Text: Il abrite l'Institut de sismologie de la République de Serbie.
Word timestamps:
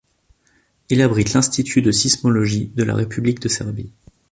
Il 0.89 0.99
abrite 1.03 1.31
l'Institut 1.35 1.83
de 1.83 1.91
sismologie 1.91 2.71
de 2.73 2.81
la 2.81 2.95
République 2.95 3.39
de 3.39 3.47
Serbie. 3.49 3.91